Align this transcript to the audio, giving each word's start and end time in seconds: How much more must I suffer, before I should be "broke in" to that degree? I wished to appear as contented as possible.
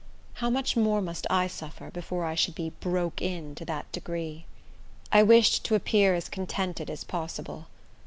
How 0.41 0.49
much 0.49 0.75
more 0.75 0.99
must 0.99 1.27
I 1.29 1.45
suffer, 1.45 1.91
before 1.91 2.25
I 2.25 2.33
should 2.33 2.55
be 2.55 2.71
"broke 2.79 3.21
in" 3.21 3.53
to 3.53 3.63
that 3.65 3.91
degree? 3.91 4.45
I 5.11 5.21
wished 5.21 5.63
to 5.65 5.75
appear 5.75 6.15
as 6.15 6.27
contented 6.27 6.89
as 6.89 7.03
possible. 7.03 7.67